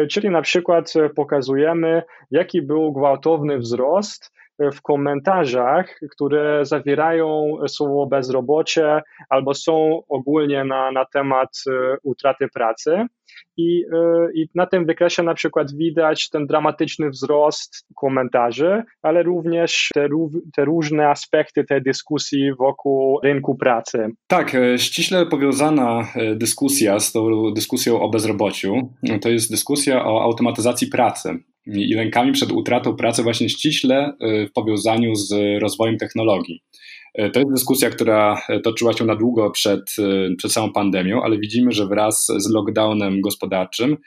czyli 0.09 0.29
na 0.29 0.41
przykład 0.41 0.93
pokazujemy, 1.15 2.03
jaki 2.31 2.61
był 2.61 2.93
gwałtowny 2.93 3.57
wzrost 3.57 4.31
w 4.59 4.81
komentarzach, 4.81 5.99
które 6.11 6.65
zawierają 6.65 7.55
słowo 7.67 8.05
bezrobocie 8.05 9.01
albo 9.29 9.53
są 9.53 10.01
ogólnie 10.09 10.63
na, 10.63 10.91
na 10.91 11.05
temat 11.05 11.49
utraty 12.03 12.47
pracy. 12.53 13.05
I, 13.57 13.83
e, 13.93 14.27
I 14.35 14.47
na 14.55 14.65
tym 14.65 14.85
wykresie 14.85 15.23
na 15.23 15.33
przykład 15.33 15.75
widać 15.75 16.29
ten 16.29 16.47
dramatyczny 16.47 17.09
wzrost 17.09 17.85
komentarzy, 17.95 18.83
ale 19.01 19.23
również 19.23 19.89
te, 19.93 20.07
te 20.55 20.65
różne 20.65 21.09
aspekty 21.09 21.63
tej 21.63 21.81
dyskusji 21.81 22.53
wokół 22.59 23.19
rynku 23.23 23.55
pracy. 23.55 24.07
Tak, 24.27 24.55
e, 24.55 24.77
ściśle 24.77 25.25
powiązana 25.25 26.07
e, 26.15 26.35
dyskusja 26.35 26.99
z 26.99 27.11
tą 27.11 27.53
dyskusją 27.53 28.01
o 28.01 28.09
bezrobociu 28.09 28.93
to 29.21 29.29
jest 29.29 29.51
dyskusja 29.51 30.05
o 30.05 30.23
automatyzacji 30.23 30.87
pracy 30.87 31.39
i 31.65 31.93
lękami 31.93 32.31
przed 32.31 32.51
utratą 32.51 32.95
pracy 32.95 33.23
właśnie 33.23 33.49
ściśle 33.49 34.13
w 34.21 34.51
powiązaniu 34.53 35.15
z 35.15 35.33
rozwojem 35.61 35.97
technologii. 35.97 36.63
E, 37.13 37.29
to 37.29 37.39
jest 37.39 37.51
dyskusja, 37.51 37.89
która 37.89 38.41
e, 38.49 38.59
toczyła 38.59 38.93
się 38.93 39.05
na 39.05 39.15
długo 39.15 39.51
przed, 39.51 39.81
e, 39.99 40.35
przed 40.35 40.51
samą 40.51 40.73
pandemią, 40.73 41.23
ale 41.23 41.37
widzimy, 41.37 41.71
że 41.71 41.87
wraz 41.87 42.27
z 42.37 42.49
lockdownem 42.49 43.21
gospodarczym 43.21 43.97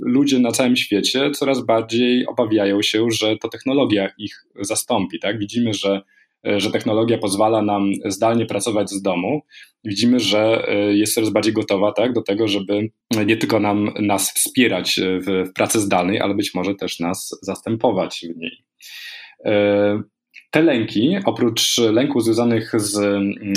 ludzie 0.00 0.38
na 0.38 0.52
całym 0.52 0.76
świecie 0.76 1.30
coraz 1.30 1.66
bardziej 1.66 2.26
obawiają 2.26 2.82
się, 2.82 3.06
że 3.10 3.36
to 3.36 3.48
technologia 3.48 4.08
ich 4.18 4.44
zastąpi. 4.60 5.20
Tak? 5.20 5.38
Widzimy, 5.38 5.74
że, 5.74 6.02
że 6.44 6.70
technologia 6.70 7.18
pozwala 7.18 7.62
nam 7.62 7.90
zdalnie 8.06 8.46
pracować 8.46 8.90
z 8.90 9.02
domu. 9.02 9.40
Widzimy, 9.84 10.20
że 10.20 10.66
jest 10.90 11.14
coraz 11.14 11.30
bardziej 11.30 11.52
gotowa 11.52 11.92
tak, 11.92 12.12
do 12.12 12.22
tego, 12.22 12.48
żeby 12.48 12.90
nie 13.26 13.36
tylko 13.36 13.60
nam, 13.60 13.90
nas 14.00 14.32
wspierać 14.32 15.00
w, 15.00 15.48
w 15.48 15.52
pracy 15.52 15.80
zdalnej, 15.80 16.20
ale 16.20 16.34
być 16.34 16.54
może 16.54 16.74
też 16.74 17.00
nas 17.00 17.38
zastępować 17.42 18.26
w 18.34 18.36
niej. 18.36 18.64
Te 20.52 20.62
lęki, 20.62 21.16
oprócz 21.24 21.78
lęków 21.78 22.24
związanych 22.24 22.72
z, 22.80 22.90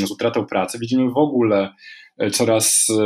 z 0.08 0.12
utratą 0.12 0.46
pracy, 0.46 0.80
widzimy 0.80 1.10
w 1.10 1.18
ogóle 1.18 1.74
e, 2.18 2.32
coraz 2.32 2.88
e, 2.90 3.04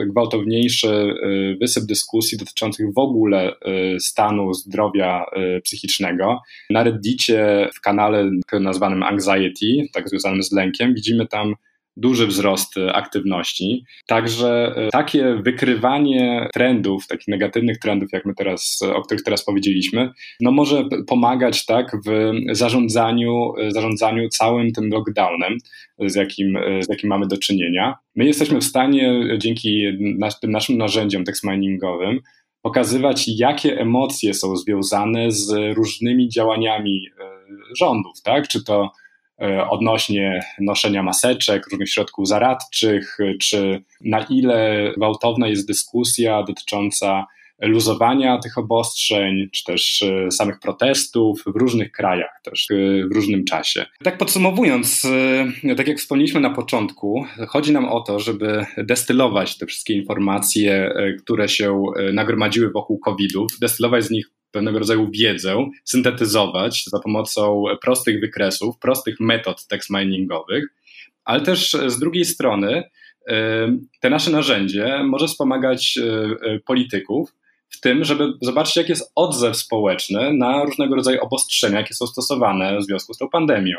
e, 0.00 0.06
gwałtowniejszy 0.06 1.14
wysyp 1.60 1.84
dyskusji 1.84 2.38
dotyczących 2.38 2.86
w 2.94 2.98
ogóle 2.98 3.52
stanu 3.98 4.54
zdrowia 4.54 5.24
psychicznego. 5.64 6.40
Na 6.70 6.82
Reddicie 6.82 7.68
w 7.74 7.80
kanale 7.80 8.30
nazwanym 8.52 9.02
Anxiety, 9.02 9.88
tak 9.92 10.08
związanym 10.08 10.42
z 10.42 10.52
lękiem, 10.52 10.94
widzimy 10.94 11.26
tam 11.26 11.54
duży 11.96 12.26
wzrost 12.26 12.76
e, 12.76 12.92
aktywności. 12.92 13.84
Także 14.06 14.74
e, 14.76 14.88
takie 14.90 15.34
wykrywanie 15.34 16.48
trendów, 16.54 17.06
takich 17.06 17.28
negatywnych 17.28 17.78
trendów, 17.78 18.08
jak 18.12 18.24
my 18.24 18.34
teraz, 18.34 18.78
e, 18.84 18.94
o 18.94 19.02
których 19.02 19.22
teraz 19.22 19.44
powiedzieliśmy, 19.44 20.10
no 20.40 20.50
może 20.50 20.84
pomagać 21.06 21.66
tak 21.66 21.96
w 22.06 22.32
zarządzaniu, 22.52 23.52
zarządzaniu 23.68 24.28
całym 24.28 24.72
tym 24.72 24.88
lockdownem, 24.90 25.58
z 25.98 26.14
jakim, 26.14 26.58
z 26.80 26.88
jakim 26.88 27.08
mamy 27.08 27.26
do 27.26 27.38
czynienia. 27.38 27.94
My 28.16 28.24
jesteśmy 28.24 28.60
w 28.60 28.64
stanie 28.64 29.24
dzięki 29.38 29.84
nas, 30.18 30.40
tym 30.40 30.50
naszym 30.50 30.78
narzędziom 30.78 31.24
text 31.24 31.44
miningowym 31.44 32.20
pokazywać, 32.62 33.24
jakie 33.28 33.80
emocje 33.80 34.34
są 34.34 34.56
związane 34.56 35.32
z 35.32 35.76
różnymi 35.76 36.28
działaniami 36.28 37.06
rządów, 37.78 38.22
tak? 38.24 38.48
Czy 38.48 38.64
to 38.64 38.92
odnośnie 39.70 40.40
noszenia 40.60 41.02
maseczek, 41.02 41.66
różnych 41.70 41.90
środków 41.90 42.28
zaradczych, 42.28 43.18
czy 43.40 43.84
na 44.00 44.20
ile 44.20 44.88
gwałtowna 44.96 45.48
jest 45.48 45.68
dyskusja 45.68 46.42
dotycząca 46.42 47.26
luzowania 47.62 48.38
tych 48.38 48.58
obostrzeń, 48.58 49.48
czy 49.52 49.64
też 49.64 50.02
e, 50.02 50.30
samych 50.30 50.60
protestów 50.60 51.42
w 51.46 51.56
różnych 51.56 51.92
krajach, 51.92 52.40
też 52.44 52.70
e, 52.70 52.74
w 53.08 53.14
różnym 53.14 53.44
czasie. 53.44 53.86
Tak 54.04 54.18
podsumowując, 54.18 55.06
tak 55.76 55.88
jak 55.88 55.98
wspomnieliśmy 55.98 56.40
na 56.40 56.50
początku, 56.50 57.24
chodzi 57.48 57.72
nam 57.72 57.84
o 57.84 58.00
to, 58.00 58.20
żeby 58.20 58.66
destylować 58.76 59.58
te 59.58 59.66
wszystkie 59.66 59.94
informacje, 59.94 60.94
które 61.22 61.48
się 61.48 61.82
nagromadziły 62.12 62.70
wokół 62.70 62.98
COVID-u, 62.98 63.46
destylować 63.60 64.04
z 64.04 64.10
nich 64.10 64.30
pewnego 64.52 64.78
rodzaju 64.78 65.10
wiedzę, 65.10 65.70
syntetyzować 65.84 66.84
za 66.86 66.98
pomocą 66.98 67.64
prostych 67.82 68.20
wykresów, 68.20 68.78
prostych 68.78 69.20
metod 69.20 69.66
text 69.66 69.90
miningowych, 69.90 70.64
ale 71.24 71.40
też 71.40 71.76
z 71.86 71.98
drugiej 71.98 72.24
strony 72.24 72.82
te 74.00 74.10
nasze 74.10 74.30
narzędzie 74.30 75.00
może 75.04 75.26
wspomagać 75.26 75.98
e, 75.98 76.58
polityków 76.58 77.34
w 77.72 77.80
tym, 77.80 78.04
żeby 78.04 78.32
zobaczyć, 78.42 78.76
jaki 78.76 78.92
jest 78.92 79.12
odzew 79.14 79.56
społeczny 79.56 80.32
na 80.32 80.64
różnego 80.64 80.96
rodzaju 80.96 81.20
obostrzenia, 81.20 81.78
jakie 81.78 81.94
są 81.94 82.06
stosowane 82.06 82.78
w 82.78 82.84
związku 82.84 83.14
z 83.14 83.18
tą 83.18 83.28
pandemią. 83.28 83.76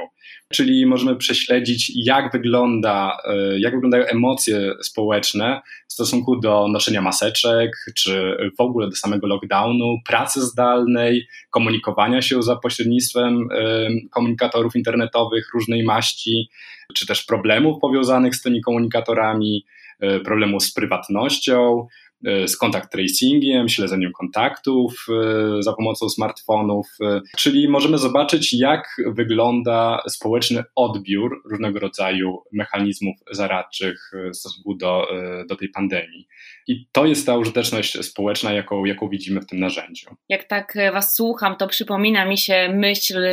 Czyli 0.53 0.86
możemy 0.86 1.15
prześledzić, 1.15 1.91
jak, 1.95 2.32
wygląda, 2.32 3.17
e, 3.25 3.60
jak 3.60 3.73
wyglądają 3.73 4.06
emocje 4.06 4.73
społeczne 4.82 5.62
w 5.88 5.93
stosunku 5.93 6.39
do 6.39 6.67
noszenia 6.67 7.01
maseczek, 7.01 7.71
czy 7.95 8.38
w 8.58 8.62
ogóle 8.62 8.89
do 8.89 8.95
samego 8.95 9.27
lockdownu, 9.27 9.97
pracy 10.06 10.41
zdalnej, 10.41 11.27
komunikowania 11.49 12.21
się 12.21 12.43
za 12.43 12.56
pośrednictwem 12.56 13.47
e, 13.51 13.88
komunikatorów 14.12 14.75
internetowych 14.75 15.49
różnej 15.53 15.84
maści, 15.84 16.49
czy 16.93 17.08
też 17.08 17.23
problemów 17.23 17.79
powiązanych 17.82 18.36
z 18.36 18.41
tymi 18.41 18.62
komunikatorami, 18.62 19.65
e, 19.99 20.19
problemu 20.19 20.60
z 20.60 20.73
prywatnością, 20.73 21.88
z 22.48 22.58
kontakt 22.58 22.92
tracingiem, 22.92 23.70
śledzeniem 23.70 24.12
kontaktów 24.12 25.06
e, 25.10 25.64
za 25.64 25.74
pomocą 25.74 26.10
smartfonów, 26.10 26.88
e, 27.02 27.22
czyli 27.38 27.70
możemy 27.70 27.98
zobaczyć, 27.98 28.54
jak 28.54 28.88
wygląda 29.08 30.04
społeczny 30.10 30.64
odbiór 30.76 31.42
różnego 31.46 31.80
rodzaju 31.80 32.38
mechanizmów 32.52 33.16
zaradczych 33.32 34.12
w 34.34 34.36
stosunku 34.36 34.76
do, 34.76 35.08
do 35.50 35.56
tej 35.56 35.70
pandemii. 35.70 36.28
I 36.68 36.88
to 36.92 37.06
jest 37.06 37.26
ta 37.26 37.38
użyteczność 37.38 38.06
społeczna, 38.06 38.54
jaką, 38.54 38.86
jaką 38.86 39.10
widzimy 39.10 39.42
w 39.42 39.46
tym 39.46 39.60
narzędziu. 39.60 40.16
Jak 40.30 40.44
tak 40.44 40.78
Was 40.94 41.16
słucham, 41.16 41.56
to 41.56 41.68
przypomina 41.68 42.26
mi 42.26 42.38
się 42.38 42.70
myśl 42.74 43.26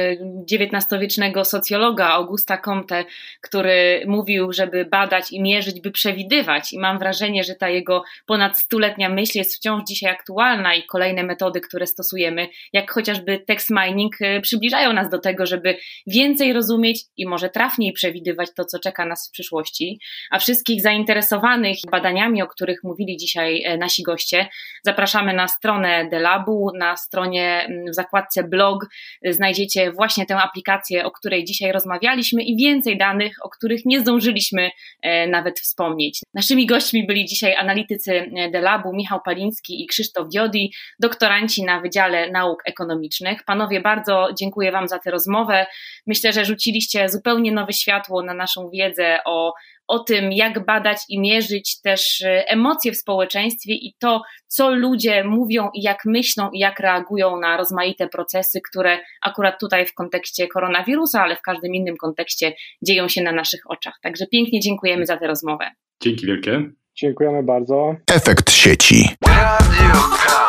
XIX-wiecznego 0.53 1.45
socjologa 1.45 2.09
Augusta 2.09 2.59
Comte, 2.59 3.05
który 3.41 4.05
mówił, 4.07 4.53
żeby 4.53 4.85
badać 4.85 5.33
i 5.33 5.43
mierzyć, 5.43 5.81
by 5.81 5.91
przewidywać. 5.91 6.73
I 6.73 6.79
mam 6.79 6.99
wrażenie, 6.99 7.45
że 7.45 7.55
ta 7.55 7.69
jego 7.69 8.05
ponad 8.27 8.59
stuletnia 8.81 9.09
myśl 9.09 9.39
jest 9.39 9.57
wciąż 9.57 9.83
dzisiaj 9.89 10.11
aktualna 10.13 10.75
i 10.75 10.83
kolejne 10.83 11.23
metody, 11.23 11.61
które 11.61 11.87
stosujemy, 11.87 12.49
jak 12.73 12.91
chociażby 12.91 13.39
text 13.47 13.71
mining, 13.71 14.17
przybliżają 14.43 14.93
nas 14.93 15.11
do 15.11 15.19
tego, 15.19 15.47
żeby 15.47 15.77
więcej 16.07 16.53
rozumieć 16.53 17.03
i 17.17 17.27
może 17.27 17.51
trafniej 17.51 17.93
przewidywać 17.93 18.49
to, 18.57 18.65
co 18.65 18.79
czeka 18.79 19.07
nas 19.07 19.29
w 19.29 19.33
przyszłości. 19.33 20.01
A 20.31 20.39
wszystkich 20.39 20.83
zainteresowanych 20.83 21.77
badaniami, 21.91 22.43
o 22.43 22.47
których 22.47 22.81
mówili 22.85 23.17
dzisiaj 23.17 23.63
e, 23.65 23.77
nasi 23.77 24.03
goście. 24.03 24.49
Zapraszamy 24.85 25.33
na 25.33 25.49
stronę 25.49 26.09
Delabu, 26.11 26.71
na 26.79 26.97
stronie 26.97 27.69
w 27.91 27.95
zakładce 27.95 28.45
blog 28.45 28.87
e, 29.23 29.33
znajdziecie 29.33 29.93
właśnie 29.93 30.27
tę 30.27 30.37
aplikację, 30.37 31.05
o 31.05 31.11
której 31.11 31.45
dzisiaj 31.45 31.73
rozmawialiśmy 31.73 32.43
i 32.43 32.57
więcej 32.57 32.99
danych, 32.99 33.37
o 33.43 33.49
których 33.49 33.85
nie 33.85 34.01
zdążyliśmy 34.01 34.71
e, 35.03 35.27
nawet 35.27 35.61
wspomnieć. 35.61 36.21
Naszymi 36.35 36.67
gośćmi 36.67 37.07
byli 37.07 37.25
dzisiaj 37.25 37.55
analitycy 37.55 38.31
Delabu 38.53 38.70
Michał 38.93 39.21
Paliński 39.25 39.83
i 39.83 39.87
Krzysztof 39.87 40.29
Diodi, 40.29 40.73
doktoranci 41.01 41.65
na 41.65 41.81
Wydziale 41.81 42.31
Nauk 42.31 42.63
Ekonomicznych. 42.65 43.45
Panowie, 43.45 43.81
bardzo 43.81 44.29
dziękuję 44.39 44.73
Wam 44.73 44.89
za 44.89 44.99
tę 44.99 45.11
rozmowę. 45.11 45.67
Myślę, 46.07 46.33
że 46.33 46.45
rzuciliście 46.45 47.09
zupełnie 47.09 47.53
nowe 47.53 47.73
światło 47.73 48.23
na 48.23 48.35
naszą 48.35 48.71
wiedzę 48.71 49.19
o 49.25 49.53
o 49.91 49.99
tym, 49.99 50.33
jak 50.33 50.67
badać 50.67 50.99
i 51.09 51.21
mierzyć 51.21 51.81
też 51.81 52.23
e, 52.23 52.49
emocje 52.49 52.93
w 52.93 52.97
społeczeństwie 52.97 53.75
i 53.75 53.95
to, 53.99 54.23
co 54.47 54.75
ludzie 54.75 55.25
mówią 55.25 55.71
i 55.75 55.83
jak 55.83 55.99
myślą 56.05 56.51
i 56.51 56.59
jak 56.59 56.81
reagują 56.81 57.41
na 57.41 57.57
rozmaite 57.57 58.09
procesy, 58.09 58.61
które 58.71 58.99
akurat 59.23 59.61
tutaj 59.61 59.87
w 59.87 59.95
kontekście 59.95 60.49
koronawirusa, 60.49 61.23
ale 61.23 61.37
w 61.37 61.43
każdym 61.43 61.75
innym 61.75 61.97
kontekście 61.97 62.53
dzieją 62.83 63.09
się 63.09 63.23
na 63.23 63.33
naszych 63.33 63.61
oczach. 63.67 63.95
Także 64.03 64.27
pięknie 64.27 64.61
dziękujemy 64.61 65.07
za 65.07 65.17
tę 65.17 65.27
rozmowę. 65.27 65.71
Dzięki 66.03 66.27
wielkie. 66.27 66.80
Dziękujemy 66.97 67.43
bardzo. 67.43 67.95
Efekt 68.13 68.51
sieci. 68.51 69.17
Radio 69.27 70.40